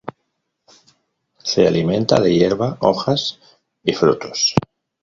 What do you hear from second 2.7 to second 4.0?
hojas y